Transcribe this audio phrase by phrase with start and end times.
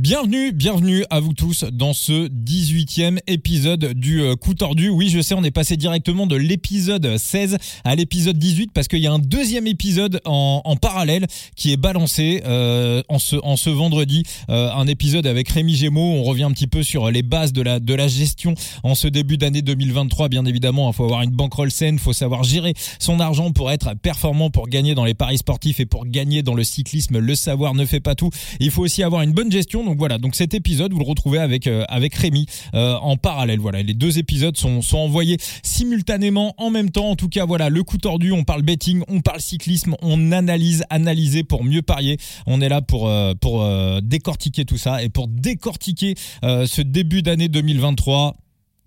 [0.00, 4.88] Bienvenue, bienvenue à vous tous dans ce 18e épisode du euh, coup tordu.
[4.88, 9.00] Oui, je sais, on est passé directement de l'épisode 16 à l'épisode 18 parce qu'il
[9.00, 13.58] y a un deuxième épisode en, en parallèle qui est balancé euh, en, ce, en
[13.58, 14.22] ce vendredi.
[14.48, 16.14] Euh, un épisode avec Rémi Gémeaux.
[16.14, 19.06] On revient un petit peu sur les bases de la, de la gestion en ce
[19.06, 20.30] début d'année 2023.
[20.30, 23.70] Bien évidemment, il faut avoir une bankroll saine, il faut savoir gérer son argent pour
[23.70, 27.18] être performant, pour gagner dans les paris sportifs et pour gagner dans le cyclisme.
[27.18, 28.30] Le savoir ne fait pas tout.
[28.60, 31.40] Il faut aussi avoir une bonne gestion donc voilà, donc cet épisode, vous le retrouvez
[31.40, 33.58] avec euh, Rémi euh, en parallèle.
[33.58, 37.10] Voilà, les deux épisodes sont envoyés simultanément en même temps.
[37.10, 40.84] En tout cas, voilà, le coup tordu, on parle betting, on parle cyclisme, on analyse,
[40.90, 42.18] analyser pour mieux parier.
[42.46, 48.36] On est là pour euh, décortiquer tout ça et pour décortiquer ce début d'année 2023.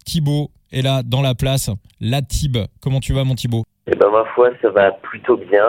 [0.05, 1.69] Thibaut est là dans la place.
[1.99, 3.63] La Tib, comment tu vas mon Thibaut?
[3.87, 5.65] Eh ben ma foi, ça va plutôt bien.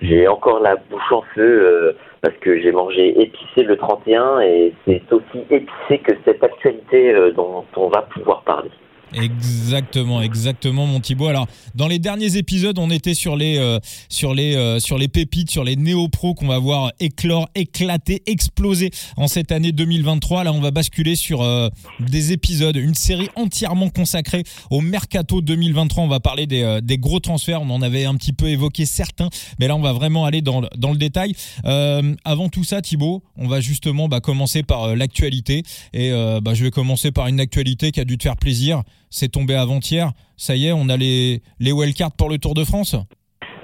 [0.00, 5.12] J'ai encore la bouche en feu parce que j'ai mangé épicé le 31 et c'est
[5.12, 8.70] aussi épicé que cette actualité euh, dont on va pouvoir parler.
[9.14, 11.28] Exactement, exactement, mon Thibaut.
[11.28, 15.08] Alors, dans les derniers épisodes, on était sur les euh, sur les euh, sur les
[15.08, 20.44] pépites, sur les néo-pros qu'on va voir éclore, éclater, exploser en cette année 2023.
[20.44, 21.68] Là, on va basculer sur euh,
[22.00, 26.02] des épisodes, une série entièrement consacrée au mercato 2023.
[26.02, 27.62] On va parler des, des gros transferts.
[27.62, 29.28] On en avait un petit peu évoqué certains,
[29.60, 31.34] mais là, on va vraiment aller dans dans le détail.
[31.64, 36.10] avant tout ça, Thibaut, on va justement bah, commencer par l'actualité et
[36.42, 39.54] bah, je vais commencer par une actualité qui a dû te faire plaisir c'est tombé
[39.54, 40.10] avant-hier.
[40.36, 42.96] Ça y est, on a les, les wildcards pour le Tour de France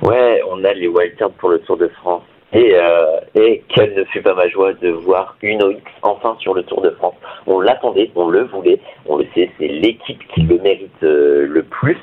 [0.02, 2.22] Ouais, on a les wildcards pour le Tour de France.
[2.52, 3.20] Et, euh,
[3.68, 6.90] quelle ne fut pas ma joie de voir une OX enfin sur le Tour de
[6.90, 7.14] France.
[7.46, 11.62] On l'attendait, on le voulait, on le sait, c'est l'équipe qui le mérite euh, le
[11.62, 11.98] plus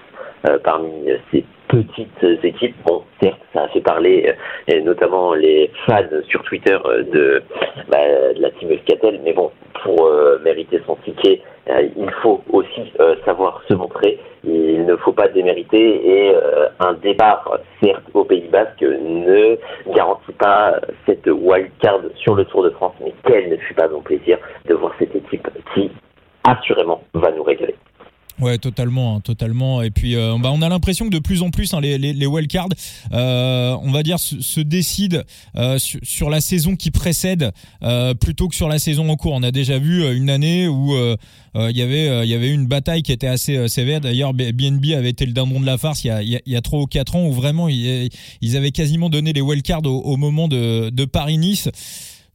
[0.47, 0.89] euh, parmi
[1.31, 2.75] ces petites équipes.
[2.85, 6.77] Bon, certes, ça a fait parler, euh, et notamment les fans sur Twitter
[7.13, 7.43] de,
[7.89, 7.97] bah,
[8.35, 9.51] de la team Euskatel, mais bon,
[9.83, 10.09] pour
[10.43, 14.19] mériter son ticket, euh, il faut aussi euh, savoir se montrer.
[14.43, 19.57] Il ne faut pas démériter et euh, un départ, certes, au Pays Basque ne
[19.94, 23.88] garantit pas cette wild card sur le Tour de France, mais quel ne fut pas
[23.89, 25.91] mon plaisir de voir cette équipe qui,
[26.47, 27.75] assurément, va nous régaler.
[28.40, 29.81] Ouais, totalement, hein, totalement.
[29.81, 32.14] Et puis, euh, bah, on a l'impression que de plus en plus, hein, les, les,
[32.14, 32.70] les wildcards,
[33.12, 35.22] euh, on va dire, se, décident
[35.56, 39.34] euh, sur, la saison qui précède euh, plutôt que sur la saison en cours.
[39.34, 40.96] On a déjà vu euh, une année où
[41.56, 44.02] il y avait il y avait une bataille qui était assez sévère.
[44.02, 46.62] D'ailleurs, BNB avait été le dindon de la farce il y a il y a
[46.62, 48.09] trois ou quatre ans où vraiment ils,
[48.42, 51.69] ils avaient quasiment donné les wildcards au, au moment de, de Paris-Nice.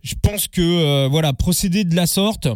[0.02, 2.48] Je pense que voilà, procéder de la sorte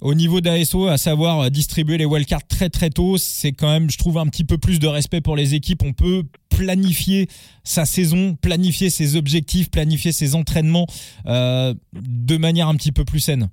[0.00, 3.90] au niveau d'ASO, à savoir euh, distribuer les wildcards très très tôt, c'est quand même,
[3.90, 5.82] je trouve, un petit peu plus de respect pour les équipes.
[5.84, 6.22] On peut
[6.56, 7.26] planifier
[7.64, 10.86] sa saison, planifier ses objectifs, planifier ses entraînements
[11.26, 13.48] euh, de manière un petit peu plus saine.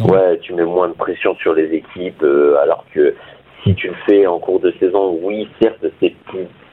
[0.00, 3.14] ouais, tu mets moins de pression sur les équipes, euh, alors que
[3.64, 6.14] si tu le fais en cours de saison, oui, certes, c'est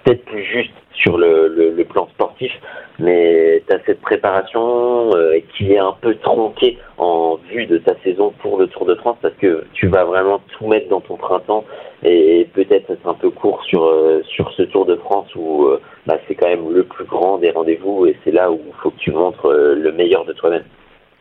[0.07, 2.51] peut-être plus juste sur le, plan sportif,
[2.99, 7.93] mais tu as cette préparation euh, qui est un peu tronquée en vue de ta
[8.03, 11.15] saison pour le Tour de France parce que tu vas vraiment tout mettre dans ton
[11.15, 11.63] printemps
[12.03, 15.79] et peut-être c'est un peu court sur euh, sur ce Tour de France où euh,
[16.05, 18.89] bah, c'est quand même le plus grand des rendez-vous et c'est là où il faut
[18.89, 20.63] que tu montres le meilleur de toi-même.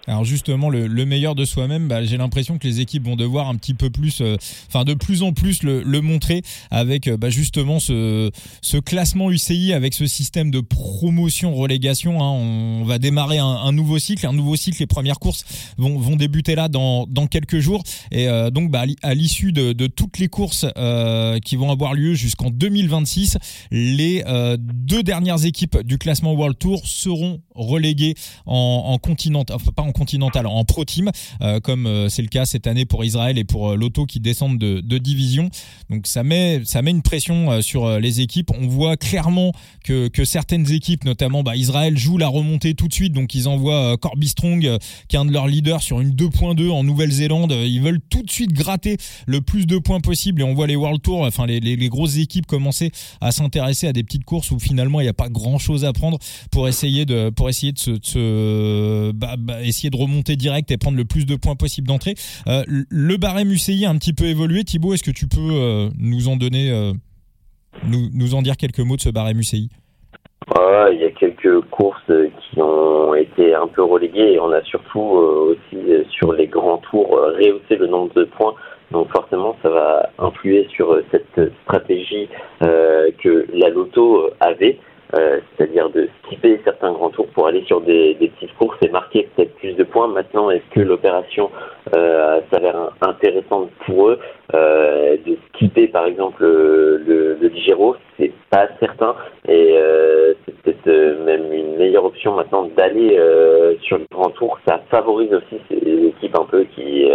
[0.08, 3.56] Alors justement, le, meilleur de soi-même, bah, j'ai l'impression que les équipes vont devoir un
[3.56, 4.36] petit peu plus, euh,
[4.68, 8.30] enfin de plus en plus le, montrer avec euh, bah, justement ce,
[8.62, 12.22] ce classement UCI, avec ce système de promotion-relégation.
[12.22, 12.30] Hein.
[12.30, 14.78] On va démarrer un, nouveau cycle, un nouveau cycle.
[14.80, 15.44] Les premières courses
[15.76, 17.82] vont, vont débuter là dans, dans quelques jours.
[18.12, 20.66] Et euh, donc bah, à l'issue de, de, toutes les courses
[21.44, 23.38] qui vont avoir lieu jusqu'en 2026,
[23.70, 24.22] les
[24.58, 29.92] deux dernières équipes du classement World Tour seront reléguées en, en continent, enfin pas en
[29.96, 33.44] continental en pro team, euh, comme euh, c'est le cas cette année pour Israël et
[33.44, 35.50] pour euh, l'auto qui descendent de, division.
[35.90, 38.50] Donc ça met ça met une pression sur les équipes.
[38.58, 39.52] On voit clairement
[39.84, 43.12] que, que certaines équipes, notamment bah, Israël, jouent la remontée tout de suite.
[43.12, 46.82] Donc ils envoient Corby Strong, qui est un de leurs leaders, sur une 2.2 en
[46.82, 47.52] Nouvelle-Zélande.
[47.52, 50.76] Ils veulent tout de suite gratter le plus de points possible et on voit les
[50.76, 54.58] World Tour, enfin les, les, grosses équipes commencer à s'intéresser à des petites courses où
[54.58, 56.18] finalement il n'y a pas grand chose à prendre
[56.50, 61.04] pour essayer de pour essayer de se, bah, bah, de remonter direct et prendre le
[61.04, 62.14] plus de points possible d'entrée.
[62.46, 64.64] Euh, le barème UCI a un petit peu évolué.
[64.64, 66.92] Thibaut, est-ce que tu peux euh, nous en donner, euh,
[67.84, 69.70] nous, en dire quelques mots de ce barème UCI
[70.92, 72.12] il y a quelques courses
[72.50, 75.76] qui ont été un peu reléguées et on a surtout aussi
[76.10, 78.54] sur les grands tours rehaussé le nombre de points.
[78.92, 82.28] Donc forcément, ça va influer sur cette stratégie
[82.60, 84.78] que la Loto avait.
[85.56, 89.28] C'est-à-dire de skipper certains grands tours pour aller sur des, des petites courses et marquer
[89.34, 90.08] peut-être plus de points.
[90.08, 91.50] Maintenant, est-ce que l'opération
[91.92, 94.18] s'avère intéressante pour eux
[94.52, 97.96] de skipper par exemple le, le Ligero?
[98.18, 99.14] C'est pas certain
[99.48, 99.76] et
[100.44, 103.18] c'est peut-être même une meilleure option maintenant d'aller
[103.82, 104.58] sur le grand tour.
[104.66, 107.10] Ça favorise aussi ces équipes un peu qui,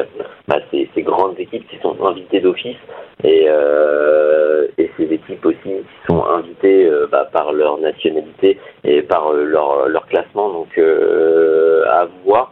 [0.48, 2.78] bah, ces, grandes équipes qui sont invitées d'office
[3.24, 9.02] et, euh, et ces équipes aussi qui sont invitées euh, bah, par leur nationalité et
[9.02, 10.50] par euh, leur, leur classement.
[10.50, 12.52] Donc euh, à voir.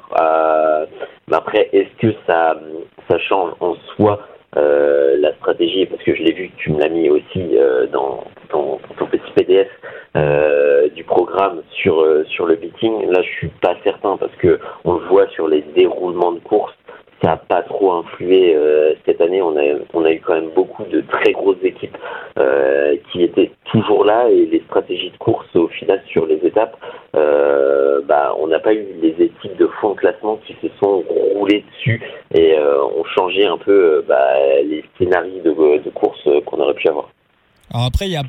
[1.31, 2.59] après, est-ce que ça,
[3.09, 4.19] ça change en soi
[4.56, 5.85] la stratégie?
[5.85, 7.56] Parce que je l'ai vu, tu me l'as mis aussi
[7.91, 9.69] dans, dans, ton petit PDF
[10.95, 13.12] du programme sur sur le beating.
[13.12, 16.73] Là, je suis pas certain parce que on le voit sur les déroulements de course
[17.21, 19.42] ça n'a pas trop influé euh, cette année.
[19.42, 19.63] On a,
[19.94, 21.98] on a eu quand même beaucoup de très grosses équipes
[22.38, 26.77] euh, qui étaient toujours là et les stratégies de course au final sur les étapes,
[27.16, 31.04] euh, bah, on n'a pas eu les équipes de fond de classement qui se sont
[31.36, 32.01] roulées dessus
[32.33, 34.33] et ont changé un peu bah,
[34.63, 37.10] les scénarios de, de course qu'on aurait pu avoir.
[37.74, 38.24] Alors après, il y a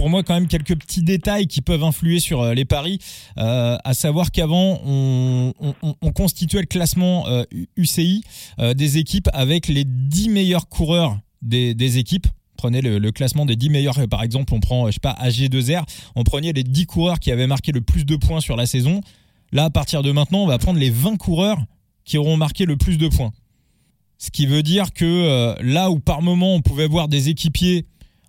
[0.00, 2.98] pour moi quand même quelques petits détails qui peuvent influer sur euh, les paris,
[3.36, 5.52] euh, à savoir qu'avant on,
[6.14, 7.26] constituait le classement
[7.76, 8.24] UCI
[8.60, 12.26] euh, des équipes avec les 10 meilleurs coureurs des, équipes
[12.56, 15.84] prenez le, classement des 10 meilleurs, par exemple, on prend, je sais pas, AG2R,
[16.16, 19.02] on prenait les 10 coureurs qui avaient marqué le plus de points sur la saison.
[19.52, 21.62] Là, à partir de maintenant, on va prendre les 20 coureurs
[22.06, 23.32] qui auront marqué le plus de points.
[24.16, 27.84] Ce qui veut dire que là où par moment on pouvait voir des équipiers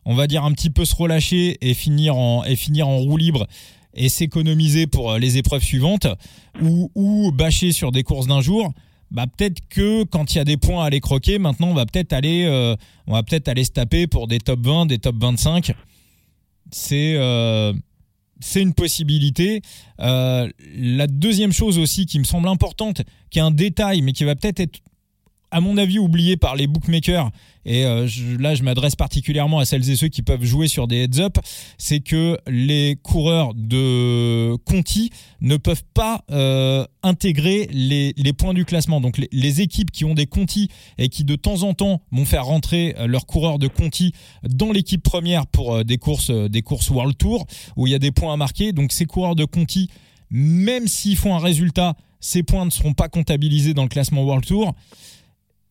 [0.05, 3.17] on va dire un petit peu se relâcher et finir en, et finir en roue
[3.17, 3.47] libre
[3.93, 6.07] et s'économiser pour euh, les épreuves suivantes
[6.61, 8.73] ou, ou bâcher sur des courses d'un jour,
[9.11, 11.85] bah peut-être que quand il y a des points à aller croquer, maintenant on va
[11.85, 12.75] peut-être aller, euh,
[13.07, 15.73] peut-être aller se taper pour des top 20, des top 25.
[16.71, 17.73] C'est euh,
[18.39, 19.61] c'est une possibilité.
[19.99, 24.35] la deuxième chose aussi qui me semble importante, qui est un détail, mais qui va
[24.35, 24.79] peut-être être
[25.51, 27.29] à mon avis, oublié par les bookmakers,
[27.65, 28.07] et euh,
[28.39, 31.37] là je m'adresse particulièrement à celles et ceux qui peuvent jouer sur des heads-up,
[31.77, 35.11] c'est que les coureurs de Conti
[35.41, 39.01] ne peuvent pas euh, intégrer les, points du classement.
[39.01, 42.45] Donc les, équipes qui ont des Conti et qui de temps en temps vont faire
[42.45, 44.13] rentrer euh, leurs coureurs de Conti
[44.43, 47.45] dans l'équipe première pour des courses, des courses World Tour,
[47.75, 48.71] où il y a des points à marquer.
[48.71, 49.89] Donc ces coureurs de Conti,
[50.31, 54.45] même s'ils font un résultat, ces points ne seront pas comptabilisés dans le classement World
[54.45, 54.73] Tour.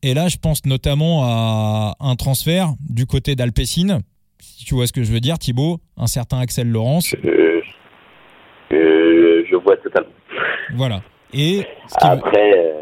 [0.02, 4.00] Et là, je pense notamment à un transfert du côté d'Alpecin.
[4.41, 7.14] Si tu vois ce que je veux dire, Thibaut, un certain Axel Laurence.
[7.23, 7.61] Euh,
[8.73, 10.08] euh, je vois totalement.
[10.75, 11.02] Voilà.
[11.35, 11.61] Et
[12.00, 12.75] après,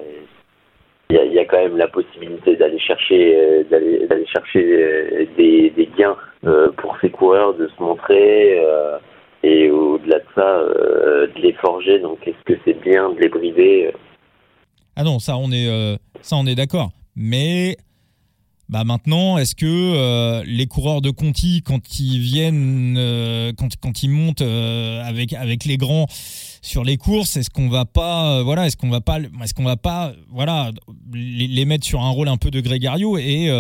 [1.11, 6.17] il y, a quand même la possibilité d'aller chercher, d'aller, chercher des, des gains
[6.77, 8.63] pour ces coureurs, de se montrer.
[9.43, 10.61] et au-delà de ça,
[11.35, 11.99] de les forger.
[11.99, 13.93] Donc, est-ce que c'est bien de les brider
[14.95, 16.91] Ah non, ça on est, ça on est d'accord.
[17.21, 17.77] Mais
[18.69, 24.05] bah maintenant, est-ce que euh, les coureurs de Conti, quand ils viennent, euh, quand, quand
[24.05, 26.07] ils montent euh, avec avec les grands
[26.63, 29.77] sur les courses, est-ce qu'on va pas, voilà, est-ce qu'on va pas, est-ce qu'on va
[29.77, 30.71] pas, voilà,
[31.13, 33.51] les, mettre sur un rôle un peu de grégario et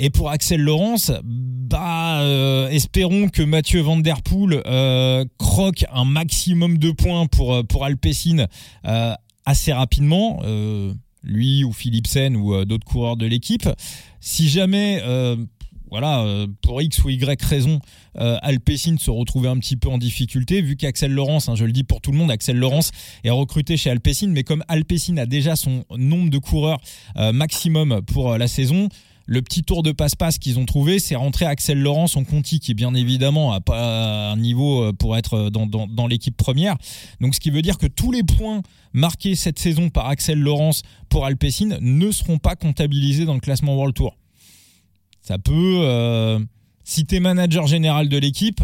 [0.00, 2.22] et pour Axel Laurence, bah
[2.70, 4.62] espérons que Mathieu Van Der Poel
[5.38, 8.46] croque un maximum de points pour pour Alpecin
[9.44, 10.40] assez rapidement
[11.28, 13.68] lui ou Philipsen ou euh, d'autres coureurs de l'équipe.
[14.20, 15.36] Si jamais euh,
[15.90, 17.80] voilà, euh, pour X ou Y raison,
[18.18, 18.36] euh,
[18.98, 22.00] se retrouvait un petit peu en difficulté, vu qu'Axel Laurence, hein, je le dis pour
[22.00, 22.90] tout le monde, Axel Laurence
[23.24, 26.80] est recruté chez Alpecin, mais comme Alpecin a déjà son nombre de coureurs
[27.32, 28.88] maximum pour la saison,
[29.30, 32.72] le petit tour de passe-passe qu'ils ont trouvé, c'est rentrer Axel Laurent, son Conti, qui
[32.72, 36.78] bien évidemment a pas un niveau euh, pour être euh, dans, l'équipe première.
[37.20, 38.62] Donc ce qui veut dire que tous les points
[38.94, 40.80] marqués cette saison par Axel Laurence
[41.10, 44.16] pour Alpecin ne seront pas comptabilisés dans le classement World Tour.
[45.20, 46.38] Ça peut, euh,
[46.82, 48.62] si tu es manager général de l'équipe,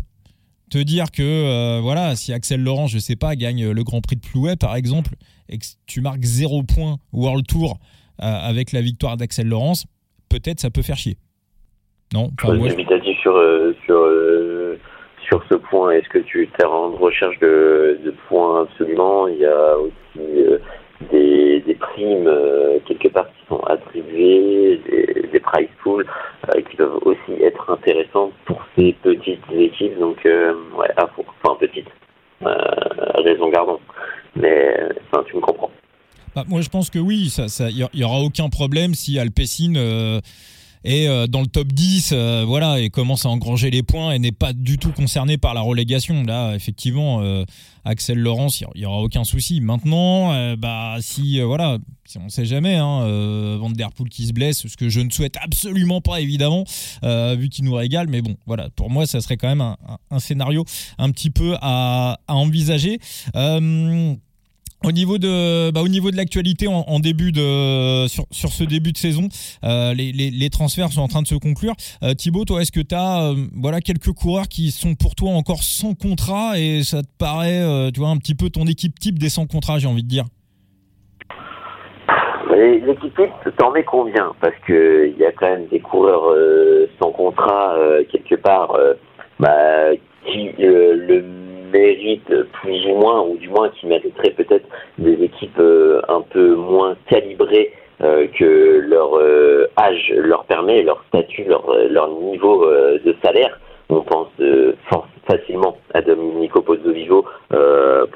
[0.71, 4.23] te dire que voilà, si Axel Laurent, je sais pas, gagne le Grand Prix de
[4.23, 5.15] Plouet par exemple,
[5.51, 7.79] et que tu marques 0 points World Tour
[8.17, 9.85] avec la victoire d'Axel Laurence,
[10.41, 11.17] peut-être ça peut faire chier.
[12.13, 14.79] Non enfin, moi, sur, euh, sur, euh,
[15.27, 15.93] sur ce point.
[15.93, 19.29] Est-ce que tu es en recherche de, points absolument?
[19.29, 20.59] Il y a aussi euh,
[21.11, 22.31] des, des, primes
[22.87, 24.81] quelque part qui sont attribuées,
[25.33, 26.07] des, price pools
[26.71, 29.99] qui peuvent aussi être intéressants pour ces petites équipes.
[29.99, 31.91] Donc, ouais, à enfin petites,
[32.43, 33.81] raison gardons.
[34.37, 34.77] Mais
[35.13, 35.71] enfin, tu me comprends.
[36.35, 39.75] Bah, moi, je pense que oui, il ça, ça, y, aura aucun problème si Alpecin
[39.77, 40.21] euh,
[40.85, 42.13] est dans le top 10,
[42.45, 45.61] voilà, et commence à engranger les points et n'est pas du tout concerné par la
[45.61, 46.23] relégation.
[46.25, 47.23] Là, effectivement,
[47.87, 49.63] Axel Laurence, il y aura aucun souci.
[49.63, 54.67] Maintenant, bah si voilà, si on sait jamais, hein, Van der Poel qui se blesse,
[54.67, 56.65] ce que je ne souhaite absolument pas évidemment,
[57.03, 59.63] vu qu'il nous régale, mais bon, voilà, pour moi, ça serait quand même
[60.11, 60.67] un, scénario
[60.99, 62.99] un petit peu à, à envisager.
[63.37, 64.15] Euh,
[64.85, 68.93] au niveau de, bah, au niveau de l'actualité en, début de, sur, sur, ce début
[68.93, 69.29] de saison,
[69.65, 71.75] euh, les, les, les, transferts sont en train de se conclure.
[72.03, 75.31] Euh, Thibaut, toi, est-ce que tu as, euh, voilà, quelques coureurs qui sont pour toi
[75.31, 78.99] encore sans contrat et ça te paraît, euh, tu vois, un petit peu ton équipe
[78.99, 80.25] type des sans contrat, j'ai envie de dire?
[82.55, 86.33] L'équipe type, t'en mets combien Parce que il y a quand même des coureurs
[87.03, 87.75] sans contrat
[88.13, 88.77] quelque part,
[89.41, 89.91] bah,
[90.27, 91.44] qui le
[91.75, 94.67] mérite plus ou moins, ou du moins qui mériterait peut-être
[94.99, 101.03] des équipes euh, un peu moins calibrées euh, que leur euh, âge leur permet, leur
[101.09, 103.59] statut, leur, niveau de salaire.
[103.89, 104.29] On pense
[105.29, 107.25] facilement à Domenico Pozzovivo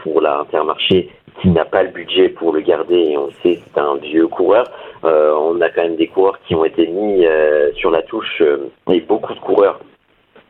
[0.03, 1.11] pour la Intermarché
[1.41, 4.65] qui n'a pas le budget pour le garder et on sait c'est un vieux coureur.
[5.05, 7.25] on a quand même des coureurs qui ont été mis
[7.75, 8.43] sur la touche
[8.91, 9.79] et beaucoup de coureurs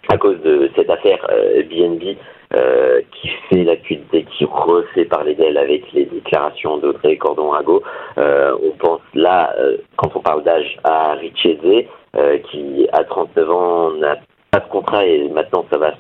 [0.09, 1.27] à cause de cette affaire
[1.69, 2.17] BNB
[2.55, 7.83] euh, qui fait l'actualité, qui refait parler d'elle avec les déclarations d'Audrey Cordon-Rago.
[8.17, 11.85] Euh, on pense là, euh, quand on parle d'âge, à Richese,
[12.51, 14.17] qui à 39 ans n'a
[14.51, 15.93] pas de contrat et maintenant ça va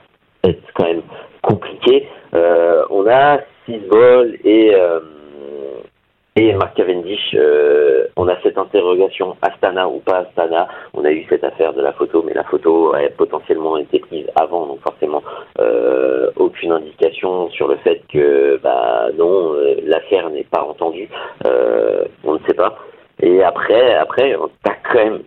[0.44, 1.02] être quand même
[1.42, 2.08] compliqué.
[2.32, 4.74] on a six vols et
[6.38, 10.68] et Mark Cavendish, euh, on a cette interrogation Astana ou pas Astana.
[10.94, 14.26] On a eu cette affaire de la photo, mais la photo a potentiellement été prise
[14.40, 15.20] avant, donc forcément
[15.58, 21.08] euh, aucune indication sur le fait que bah non, euh, l'affaire n'est pas entendue.
[21.44, 22.78] on ne sait pas.
[23.20, 24.48] Et après, après, on
[24.92, 25.22] quand même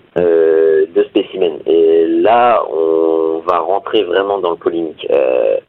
[0.96, 1.60] deux spécimens.
[1.66, 5.06] Et là, on va rentrer vraiment dans le polémique.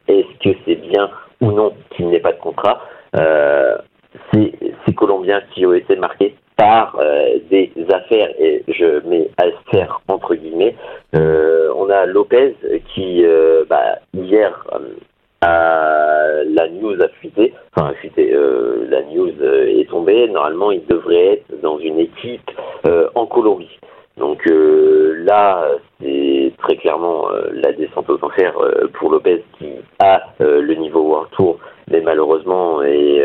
[0.07, 1.09] Est-ce que c'est bien
[1.41, 2.79] ou non qu'il n'ait pas de contrat?
[4.85, 10.35] Ces Colombiens qui ont été marqués par euh, des affaires, et je mets affaires entre
[10.35, 10.75] guillemets.
[11.15, 12.55] Euh, on a Lopez
[12.93, 14.67] qui, euh, bah, hier,
[15.41, 20.27] la news a fuité, enfin a fuité, la news est tombée.
[20.29, 22.51] Normalement, il devrait être dans une équipe
[23.15, 23.79] en Colombie.
[24.17, 25.67] Donc là,
[25.99, 28.53] c'est très clairement la descente aux enfers
[28.93, 31.59] pour Lopez qui a le niveau World Tour,
[31.91, 33.21] mais malheureusement est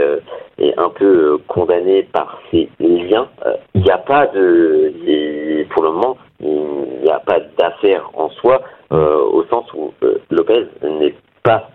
[0.58, 3.28] est un peu euh, condamné par ces liens.
[3.46, 8.28] Euh, il n'y a pas de, pour le moment, il n'y a pas d'affaire en
[8.30, 8.62] soi,
[8.92, 9.92] euh, au sens où
[10.30, 11.68] Lopez n'est pas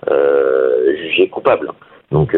[0.98, 1.72] jugé coupable.
[2.12, 2.38] Donc,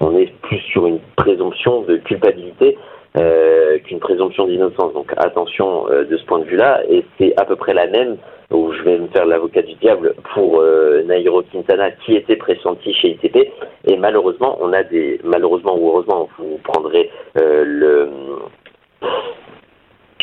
[0.00, 2.78] on est plus sur une présomption de culpabilité
[3.16, 4.92] euh, qu'une présomption d'innocence.
[4.92, 8.16] Donc attention euh, de ce point de vue-là, et c'est à peu près la même
[8.50, 12.92] où je vais me faire l'avocat du diable pour euh, Nairo Quintana qui était pressenti
[12.94, 13.52] chez ITP.
[13.86, 18.10] Et malheureusement, on a des malheureusement ou heureusement, vous prendrez le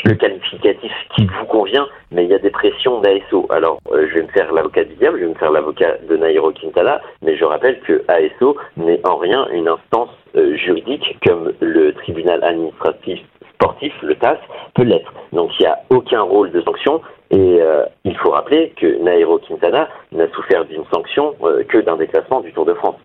[0.05, 3.47] le qualificatif qui vous convient, mais il y a des pressions d'ASO.
[3.49, 6.51] Alors, je vais me faire l'avocat du diable, je vais me faire l'avocat de Nairo
[6.51, 11.93] Quintana, mais je rappelle que ASO n'est en rien une instance euh, juridique comme le
[11.93, 13.19] tribunal administratif
[13.53, 14.37] sportif, le TAS,
[14.75, 15.13] peut l'être.
[15.31, 19.39] Donc, il n'y a aucun rôle de sanction, et euh, il faut rappeler que Nairo
[19.39, 21.35] Quintana n'a souffert d'une sanction
[21.69, 22.97] que d'un déclassement du Tour de France.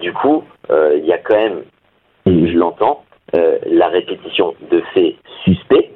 [0.00, 1.62] du coup, il y a quand même,
[2.26, 3.04] je l'entends,
[3.36, 5.90] euh, la répétition de faits suspects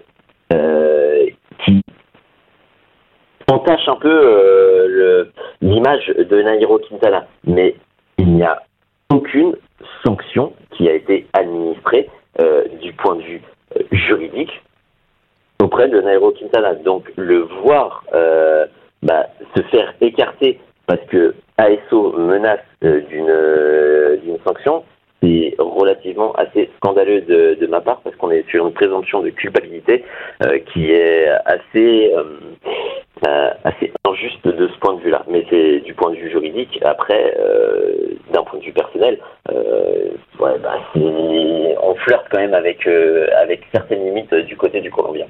[0.53, 1.27] euh,
[1.65, 1.81] qui
[3.51, 5.25] entache un peu euh,
[5.62, 7.27] l'image de Nairo Quintana.
[7.45, 7.75] Mais
[8.19, 8.62] il n'y a
[9.11, 9.57] aucune
[10.05, 12.11] sanction qui a été administrée
[12.81, 13.43] du point de vue
[13.93, 14.63] juridique
[15.63, 16.75] auprès de Nairo Quintana.
[16.75, 18.05] Donc le voir
[19.03, 24.85] bah, se faire écarter parce que ASO menace d'une sanction,
[25.23, 29.31] c'est relativement assez scandaleux de, de ma part parce qu'on est sur une présomption de
[29.31, 30.05] culpabilité
[30.45, 32.25] euh, qui est assez euh,
[33.27, 35.25] euh, assez injuste de ce point de vue-là.
[35.29, 36.31] Mais c'est du point de vue
[36.82, 37.35] Après,
[38.32, 39.18] d'un point de vue personnel,
[39.49, 45.26] ouais, bah, on flirte quand même avec avec certaines limites du côté du Colombien.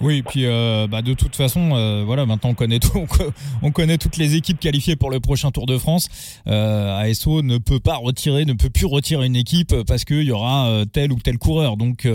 [0.00, 3.06] Oui, et puis euh, bah, de toute façon, euh, voilà, maintenant on connaît tout,
[3.62, 6.08] on connaît toutes les équipes qualifiées pour le prochain Tour de France.
[6.46, 10.32] Euh, ASO ne peut pas retirer, ne peut plus retirer une équipe parce qu'il y
[10.32, 11.76] aura tel ou tel coureur.
[11.76, 12.06] Donc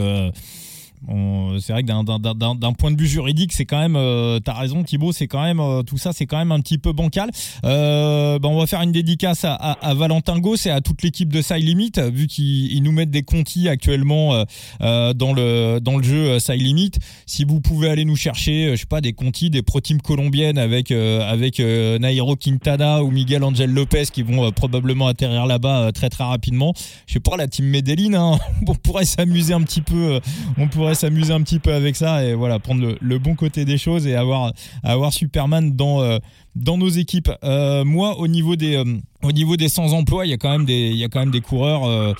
[1.60, 5.12] c'est vrai que d'un point de vue juridique, c'est quand même, euh, t'as raison Thibaut,
[5.12, 7.30] c'est quand même euh, tout ça, c'est quand même un petit peu bancal.
[7.66, 11.32] Euh, ben, on va faire une dédicace à, à, Valentin Goss et à toute l'équipe
[11.32, 14.44] de Side Limit, vu qu'ils nous mettent des contis actuellement euh,
[14.82, 16.92] euh, dans le dans le jeu Side Limit.
[17.26, 20.58] Si vous pouvez aller nous chercher, je sais pas, des contis, des pro teams colombiennes
[20.58, 26.24] avec avec Nairo Quintana ou Miguel Angel Lopez qui vont probablement atterrir là-bas très très
[26.24, 26.74] rapidement.
[27.08, 30.20] Je sais pas, la team Medellin, hein, on pourrait s'amuser un petit peu,
[30.58, 33.78] on pourrait s'amuser un petit peu avec ça et voilà prendre le, bon côté des
[33.78, 34.54] choses et avoir
[34.84, 36.18] avoir Superman dans euh,
[36.56, 37.32] dans nos équipes.
[37.44, 40.52] Euh, moi, au niveau des euh, au niveau des sans emploi, il y a quand
[40.52, 42.16] même des il y a quand même des coureurs.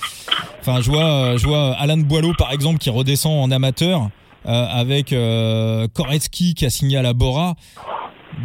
[0.62, 4.10] Enfin, je vois je vois Alan Boileau par exemple qui redescend en amateur
[4.46, 5.14] avec
[5.94, 7.56] Koretsky qui a signé à la Bora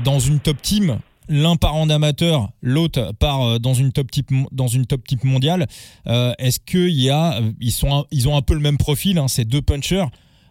[0.05, 4.69] dans une top team l'un part en amateur, l'autre part dans une top type dans
[4.69, 5.67] une top type mondiale.
[6.07, 9.45] Est-ce qu'il y a ils sont ils ont un peu le même profil, hein, ces
[9.45, 10.07] deux punchers.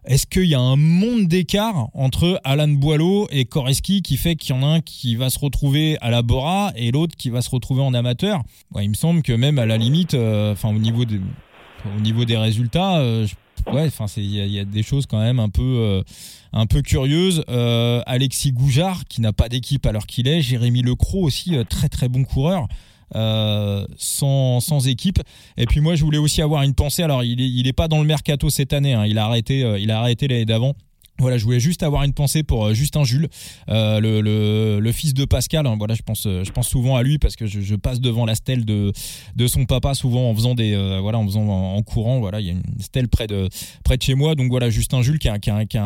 [0.05, 4.53] Est-ce qu'il y a un monde d'écart entre Alan Boileau et Koreski qui fait qu'il
[4.53, 7.41] y en a un qui va se retrouver à la Bora et l'autre qui va
[7.41, 8.43] se retrouver en amateur?
[8.81, 12.97] Il me semble que même à la limite, euh, au niveau au niveau des résultats,
[12.97, 13.25] euh,
[13.71, 16.03] ouais, enfin il y, a des choses quand même un peu euh,
[16.51, 17.43] un peu curieuses.
[18.05, 22.23] Alexis Goujard qui n'a pas d'équipe alors qu'il est, Jérémy Lecroc aussi très très bon
[22.23, 22.67] coureur.
[23.15, 25.19] Euh, sans, sans équipe.
[25.55, 27.03] Et puis moi, je voulais aussi avoir une pensée.
[27.03, 28.93] Alors, il est, il est pas dans le mercato cette année.
[28.93, 29.05] Hein.
[29.05, 30.73] Il a arrêté, euh, il a arrêté l'année d'avant.
[31.19, 33.29] Voilà, je voulais juste avoir une pensée pour euh, Justin Jules,
[33.69, 35.67] euh, le, le, fils de Pascal.
[35.67, 38.25] Hein, voilà, je pense, euh, je pense souvent à lui parce que je, passe devant
[38.25, 38.91] la stèle de
[39.35, 42.19] de son papa souvent en faisant des, voilà, en faisant en, courant.
[42.19, 43.47] Voilà, il y a une stèle près de
[43.83, 44.35] près de chez moi.
[44.35, 45.77] Donc voilà, Justin Jules, qui qui qui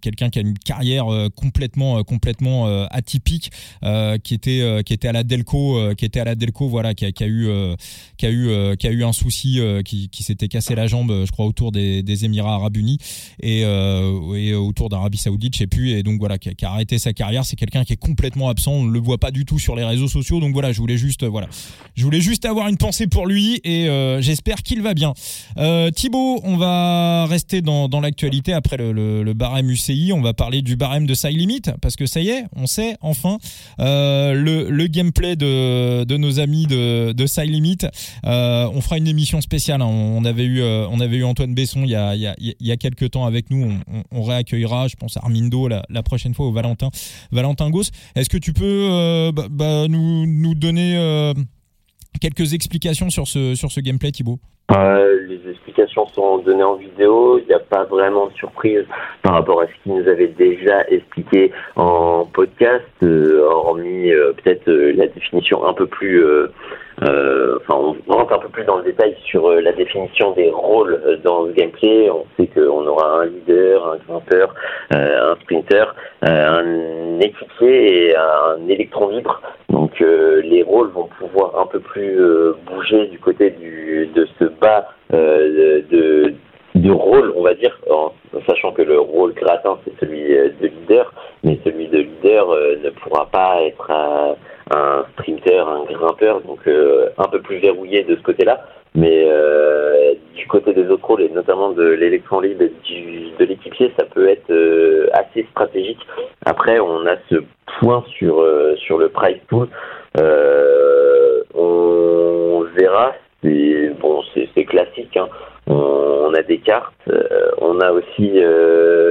[0.00, 3.50] quelqu'un qui a une carrière complètement complètement atypique,
[4.22, 7.12] qui était qui était à la Delco, qui était à la Delco, voilà, qui a,
[7.12, 7.48] qui a eu
[8.16, 11.30] qui a eu qui a eu un souci, qui, qui s'était cassé la jambe, je
[11.30, 12.98] crois, autour des, des Émirats Arabes Unis
[13.40, 13.64] et
[14.68, 17.44] autour d'Arabie Saoudite, je sais plus, et donc voilà, qui a, arrêté sa carrière.
[17.44, 19.84] C'est quelqu'un qui est complètement absent, on ne le voit pas du tout sur les
[19.84, 20.40] réseaux sociaux.
[20.40, 21.48] Donc voilà, je voulais juste, euh, voilà,
[21.94, 25.14] je voulais juste avoir une pensée pour lui et euh, j'espère qu'il va bien.
[25.56, 30.12] Euh, Thibaut, on va rester dans, l'actualité après le, barème UCI.
[30.12, 33.38] On va parler du barème de Side parce que ça y est, on sait enfin
[33.78, 37.26] le, le gameplay de, nos amis de, de
[38.24, 39.82] on fera une émission spéciale.
[39.82, 39.86] Hein.
[39.86, 41.96] On avait eu, on avait eu Antoine Besson il y
[42.72, 43.80] a, quelques temps avec nous.
[43.88, 44.22] On, on, on
[44.60, 46.90] je pense Armindo la, prochaine fois au Valentin,
[47.30, 47.90] Valentin Goss.
[48.14, 51.34] Est-ce que tu peux euh, bah, bah, nous, nous donner euh,
[52.20, 54.40] quelques explications sur ce, sur ce gameplay, Thibaut?
[54.70, 57.38] Euh, les explications sont données en vidéo.
[57.38, 58.84] Il n'y a pas vraiment de surprise
[59.22, 65.66] par rapport à ce qu'il nous avait déjà expliqué en podcast, hormis peut-être la définition
[65.66, 66.22] un peu plus
[67.04, 70.50] euh, enfin, on rentre un peu plus dans le détail sur euh, la définition des
[70.50, 72.10] rôles euh, dans le gameplay.
[72.10, 74.54] On sait qu'on aura un leader, un grimpeur,
[74.90, 79.40] un sprinter, un équipier et un électron libre.
[79.68, 82.18] Donc les rôles vont pouvoir un peu plus
[82.66, 83.77] bouger du côté du,
[84.14, 86.34] de ce bas de,
[86.74, 88.12] de rôle, on va dire, en,
[88.46, 92.48] sachant que le rôle gratin c'est celui de leader, mais celui de leader
[92.84, 94.36] ne pourra pas être un
[95.12, 98.64] sprinter, un grimpeur, donc euh, un peu plus verrouillé de ce côté-là.
[98.94, 102.72] Mais euh, du côté des autres rôles, et notamment de l'électron libre et
[103.38, 106.00] de l'équipier, ça peut être euh, assez stratégique.
[106.46, 107.36] Après, on a ce
[107.78, 108.44] point sur,
[108.78, 109.68] sur le price pool.
[111.54, 114.22] on verra, c'est bon,
[114.54, 115.16] c'est classique.
[115.16, 115.28] Hein.
[115.66, 117.10] On, a des cartes,
[117.60, 118.32] on a aussi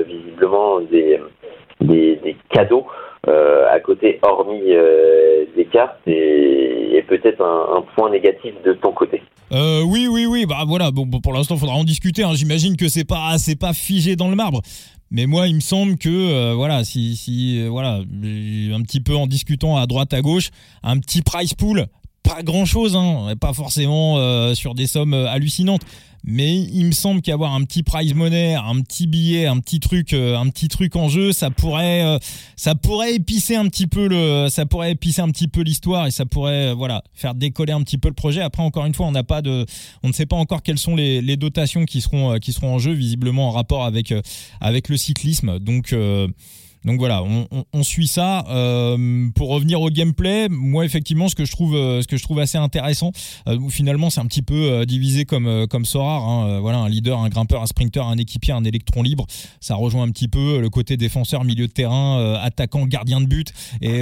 [0.07, 1.19] visiblement des,
[1.81, 2.85] des, cadeaux
[3.27, 9.21] euh, à côté, hormis euh, des cartes, et, peut-être un, point négatif de ton côté.
[9.53, 10.45] Euh, oui, oui, oui.
[10.45, 10.91] Bah voilà.
[10.91, 12.23] Bon, pour l'instant, faudra en discuter.
[12.23, 12.33] Hein.
[12.33, 14.61] J'imagine que c'est pas, c'est pas figé dans le marbre.
[15.09, 19.85] Mais moi, il me semble que voilà, si voilà, un petit peu en discutant à
[19.87, 20.49] droite à gauche,
[20.83, 21.85] un petit price pool,
[22.27, 25.83] pas grand chose, hein, pas forcément sur des sommes hallucinantes
[26.27, 30.13] mais il me semble qu'avoir un petit prize money, un petit billet, un petit truc,
[30.13, 32.19] euh, un petit truc en jeu, ça pourrait, euh,
[32.57, 36.11] ça pourrait épicer un petit peu le, ça pourrait épicer un petit peu l'histoire et
[36.11, 38.41] ça pourrait, euh, voilà, faire décoller un petit peu le projet.
[38.41, 39.65] Après, encore une fois, on n'a pas de,
[40.03, 42.79] on ne sait pas encore quelles sont les, les dotations qui seront, qui seront en
[42.79, 44.13] jeu, visiblement en rapport avec,
[44.59, 45.59] avec le cyclisme.
[45.59, 45.95] Donc
[46.87, 47.21] donc voilà,
[47.73, 48.45] on, suit ça.
[48.49, 52.23] Euh, pour revenir au gameplay, moi effectivement, ce que je trouve, euh, ce que je
[52.23, 53.11] trouve assez intéressant,
[53.49, 55.83] euh, finalement, c'est un petit peu divisé comme comme.
[55.95, 59.25] Hein, voilà, un leader, un grimpeur, un sprinter, un équipier, un électron libre.
[59.59, 63.51] Ça rejoint un petit peu le côté défenseur, milieu de terrain, attaquant, gardien de but
[63.81, 64.01] et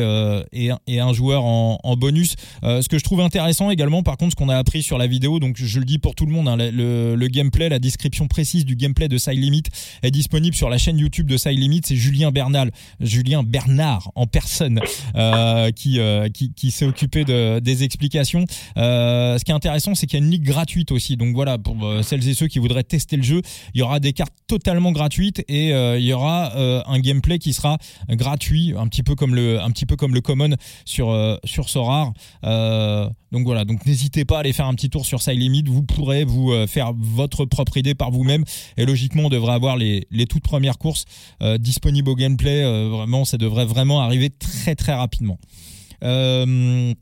[0.87, 2.35] et, un joueur en, bonus.
[2.61, 5.39] ce que je trouve intéressant également, par contre, ce qu'on a appris sur la vidéo,
[5.39, 8.65] donc je le dis pour tout le monde, hein, le, le, gameplay, la description précise
[8.65, 9.63] du gameplay de Side Limit
[10.03, 11.81] est disponible sur la chaîne YouTube de Side Limit.
[11.85, 14.79] C'est Julien Bernal Julien Bernard en personne
[15.15, 18.45] euh, qui, euh, qui, qui s'est occupé de, des explications.
[18.77, 21.17] Euh, ce qui est intéressant, c'est qu'il y a une ligue gratuite aussi.
[21.17, 23.41] Donc voilà, pour celles et ceux qui voudraient tester le jeu,
[23.73, 26.53] il y aura des cartes totalement gratuites et il y aura
[26.87, 27.77] un gameplay qui sera
[28.09, 32.13] gratuit, un petit peu comme le, un petit peu comme le common sur sur Sorar.
[32.43, 35.63] donc voilà, donc n'hésitez pas à aller faire un petit tour sur Limit.
[35.67, 38.43] Vous pourrez vous faire votre propre idée par vous-même
[38.77, 41.05] et logiquement on devrait avoir les, les toutes premières courses
[41.59, 45.39] disponibles au gameplay vraiment, ça devrait vraiment arriver très très rapidement.
[46.03, 46.93] Euh,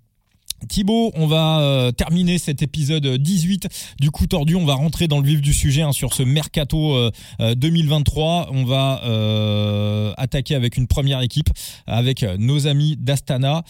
[0.67, 3.67] Thibaut, on va euh, terminer cet épisode 18
[3.99, 4.55] du coup tordu.
[4.55, 6.95] On va rentrer dans le vif du sujet hein, sur ce mercato
[7.39, 8.49] 2023.
[8.51, 9.01] On va
[10.17, 11.49] attaquer avec une première équipe,
[11.87, 13.63] avec nos amis d'Astana.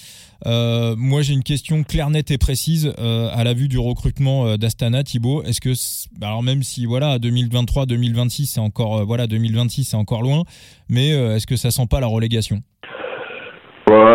[0.46, 5.04] moi, j'ai une question claire, nette et précise à la vue du recrutement d'Astana.
[5.04, 5.74] Thibaut, est-ce que,
[6.22, 10.44] alors même si voilà 2023, 2026, c'est encore voilà 2026, c'est encore loin,
[10.90, 12.62] mais euh, est-ce que ça sent pas la relégation?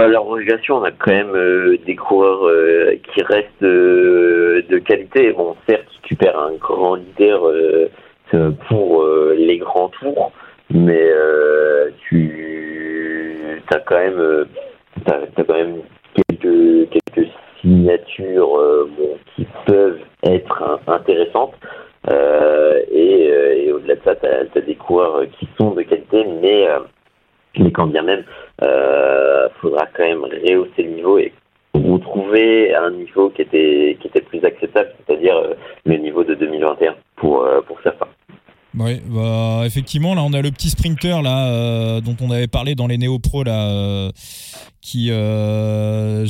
[0.08, 5.32] La relégation, on a quand même euh, des coureurs euh, qui restent de qualité.
[5.32, 7.42] Bon, certes, tu perds un grand leader
[8.68, 9.04] pour
[9.36, 10.32] les grands tours,
[10.70, 11.10] mais
[12.08, 14.46] tu as quand même,
[15.06, 15.26] as,
[16.14, 17.28] quelques, quelques
[17.60, 18.88] signatures
[19.34, 21.54] qui peuvent être intéressantes.
[22.10, 22.58] Euh,
[22.92, 26.80] euh, et, au-delà de ça, tu as, des coureurs qui sont de qualité, mais, euh,
[27.58, 28.24] mais quand bien même,
[28.62, 31.32] il faudra quand même rehausser le niveau et
[31.74, 35.34] retrouver un niveau qui était, qui était plus acceptable, c'est-à-dire
[35.84, 38.08] le niveau de 2021 pour, pour certains.
[38.78, 42.86] Oui, bah, effectivement, là, on a le petit sprinter là dont on avait parlé dans
[42.86, 44.10] les néo pro là,
[44.80, 46.24] qui euh,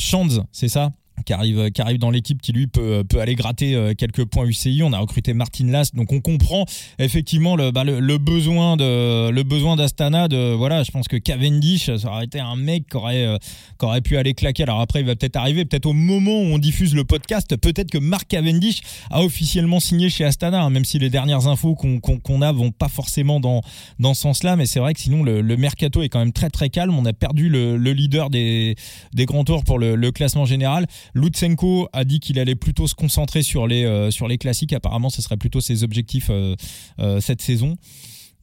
[0.52, 0.90] c'est ça?
[1.28, 4.46] Qui arrive, qui arrive dans l'équipe, qui lui peut, peut aller gratter euh, quelques points
[4.46, 4.82] UCI.
[4.82, 6.64] On a recruté Martin Last, donc on comprend
[6.98, 10.28] effectivement le, bah, le, besoin de le besoin d'Astana.
[10.28, 13.36] De voilà, je pense que Cavendish, ça aurait été un mec qui aurait, euh,
[13.78, 14.62] qui aurait pu aller claquer.
[14.62, 17.90] Alors après, il va peut-être arriver, peut-être au moment où on diffuse le podcast, peut-être
[17.90, 22.00] que Mark Cavendish a officiellement signé chez Astana, hein, même si les dernières infos qu'on
[22.00, 23.60] qu'on a vont pas forcément dans
[23.98, 24.56] dans ce sens-là.
[24.56, 26.94] Mais c'est vrai que sinon le, le, mercato est quand même très très calme.
[26.98, 28.76] On a perdu le, le leader des
[29.12, 30.86] des grands tours pour le classement général.
[31.18, 34.72] Lutsenko a dit qu'il allait plutôt se concentrer sur les, euh, sur les classiques.
[34.72, 36.54] Apparemment, ce serait plutôt ses objectifs euh,
[37.00, 37.76] euh, cette saison.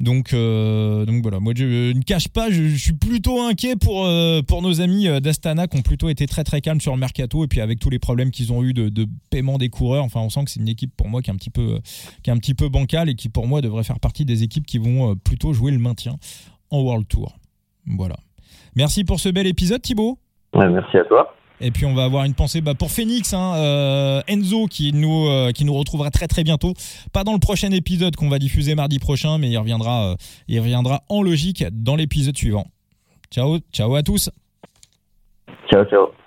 [0.02, 4.06] Donc, donc voilà, moi je ne cache pas, je, suis plutôt inquiet pour,
[4.46, 7.48] pour nos amis d'Astana qui ont plutôt été très très calmes sur le mercato et
[7.48, 10.04] puis avec tous les problèmes qu'ils ont eu de, de, paiement des coureurs.
[10.04, 11.80] Enfin, on sent que c'est une équipe pour moi qui est un petit peu
[12.24, 14.66] qui est un petit peu bancale et qui pour moi devrait faire partie des équipes
[14.66, 16.18] qui vont plutôt jouer le maintien
[16.72, 17.38] en World Tour.
[17.88, 18.18] Voilà.
[18.76, 20.20] Merci pour ce bel épisode, Thibaut.
[20.54, 21.34] Merci à toi.
[21.62, 25.28] Et puis on va avoir une pensée bah, pour Phoenix, hein, euh, Enzo qui nous
[25.28, 26.74] euh, qui nous retrouvera très très bientôt.
[27.14, 30.16] Pas dans le prochain épisode qu'on va diffuser mardi prochain, mais il reviendra euh,
[30.48, 32.66] il reviendra en logique dans l'épisode suivant.
[33.32, 34.30] Ciao ciao à tous.
[35.70, 36.25] Ciao ciao.